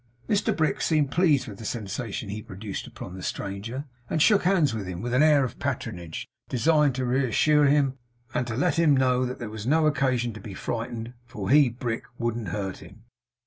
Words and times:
Mr 0.27 0.57
Brick 0.57 0.81
seemed 0.81 1.11
pleased 1.11 1.47
with 1.47 1.59
the 1.59 1.63
sensation 1.63 2.27
he 2.29 2.41
produced 2.41 2.87
upon 2.87 3.13
the 3.13 3.21
stranger, 3.21 3.85
and 4.09 4.19
shook 4.19 4.41
hands 4.45 4.73
with 4.73 4.87
him, 4.87 4.99
with 4.99 5.13
an 5.13 5.21
air 5.21 5.43
of 5.43 5.59
patronage 5.59 6.27
designed 6.49 6.95
to 6.95 7.05
reassure 7.05 7.65
him, 7.65 7.99
and 8.33 8.47
to 8.47 8.55
let 8.57 8.79
him 8.79 8.95
blow 8.95 9.25
that 9.27 9.37
there 9.37 9.51
was 9.51 9.67
no 9.67 9.85
occasion 9.85 10.33
to 10.33 10.41
be 10.41 10.55
frightened, 10.55 11.13
for 11.27 11.51
he 11.51 11.69
(Brick) 11.69 12.05
wouldn't 12.17 12.47
hurt 12.47 12.77
him. 12.77 13.03